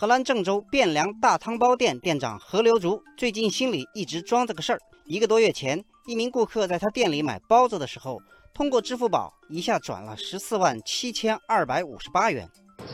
[0.00, 4.78] 荷兰郑州汴梁大汤包店店长何留竹最近心里一直装着个事儿。
[5.04, 8.18] 一个多月前，一名顾客在他店里买包子的时候，
[8.54, 12.48] 通过支付宝一下转了十四万七千二百五十八元。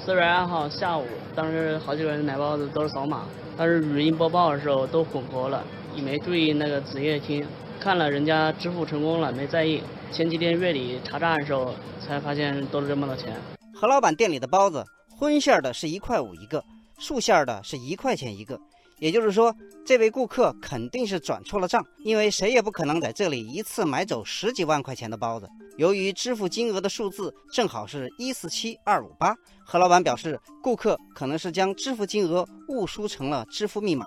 [0.05, 3.25] 四月二号下午，当时好几个人买包子都是扫码，
[3.57, 5.63] 但是语音播报的时候都混合了，
[5.95, 7.47] 也没注意那个子夜听，
[7.79, 9.81] 看了人家支付成功了，没在意。
[10.11, 11.73] 前几天月底查账的时候，
[12.05, 13.41] 才发现多了这么多钱。
[13.73, 14.85] 何老板店里的包子，
[15.17, 16.65] 荤馅的是一块五一个，
[16.99, 18.61] 素馅的是一块钱一个。
[18.99, 25.47] 也就是说，这位顾客肯定是转错了账，因为谁也不可能在这里一次买走十几万块钱的包子。
[25.77, 29.37] 由于支付金额的数字正好是一四七二五八，
[29.67, 34.07] 何老板表示，顾客可能是将支付金额误输成了支付密码。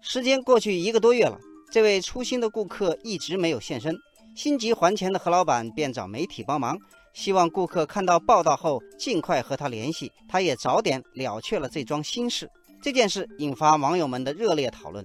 [0.00, 1.38] 时间过去一个多月了，
[1.70, 3.96] 这位粗心的顾客一直没有现身，
[4.34, 6.76] 心急还钱的何老板便找媒体帮忙。
[7.16, 12.46] 希望顾客看到报道后尽快和他联系，他也早点了却了这桩心事。
[12.82, 15.02] 这件事引发网友们的热烈讨论。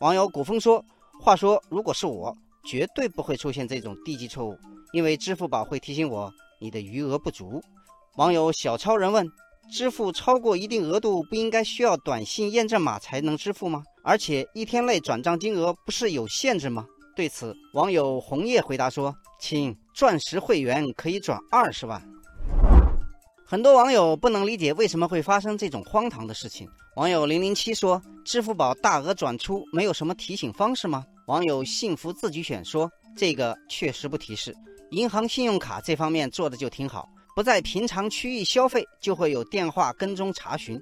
[0.00, 0.84] 网友古风说
[1.22, 4.58] ：“话说，如果是我，绝对不会出现这种低级错误，
[4.92, 6.28] 因为支付宝会提醒我
[6.60, 7.62] 你的余额不足。”
[8.18, 9.24] 网友小超人问
[9.70, 13.84] ：“支付超过一定额度，不应该需要短信验证码才能支付吗？
[14.02, 22.02] 而且一天内转账金额不是有限制吗？”对此，网友红叶回答说：“亲，钻石会员可以转二十万。”
[23.44, 26.66] 很多网友不能理解为什么会发生这种荒唐的事情。
[26.96, 34.54] 网友零零七说：“支付宝大额转出没有什么提醒方式吗？”网友幸福自己选说：“这个确实不提示，
[34.90, 37.06] 银行信用卡这方面做的就挺好，
[37.36, 40.80] 不在平常区域消费就会有电话跟踪查询。”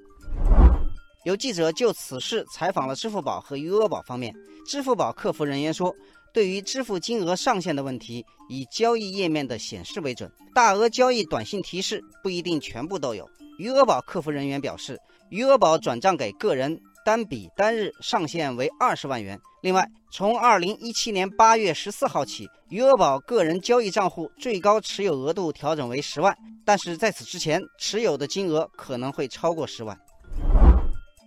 [1.26, 4.32] 有记者就此事采访了支付宝和余额宝方面，
[4.64, 5.92] 支付宝客服人员说。
[6.32, 10.30] 对于支付金额上限的问题，以交易页面的显示为准。
[10.54, 13.28] 大额交易短信提示不一定全部都有。
[13.58, 19.38] 余额宝客服人员表示，余额宝转账给个人单笔单日上限为二十万元。
[19.62, 29.98] 另外，从二零一七年八月十四号起，余额宝个人交易账户最高持有额度调整为十万，但是在此之前持有的金额可能会超过十万。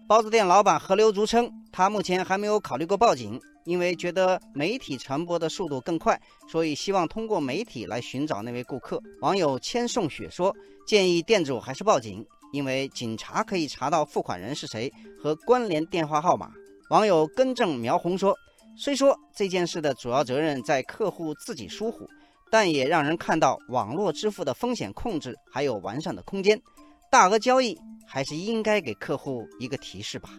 [0.08, 3.40] 包子店老板何流竹称，他目前还没有考虑过报警。
[3.66, 6.20] 因为觉得媒体传播的速度更快，
[6.50, 9.02] 所以希望通过媒体来寻找那位顾客。
[9.22, 14.92] 网友千颂雪说：“建议店主还是报警，因为警察可以查到付款人是谁
[15.22, 16.52] 和关联电话号码。”
[16.90, 18.36] 网友更正苗红说
[18.78, 22.08] ：“虽说这件事的主要责任在客户自己疏忽，
[22.52, 26.62] 但也让人看到网络支付的风险控制还有完善的空间。
[27.10, 30.30] 大额交易还是应该给客户一个提示吧。”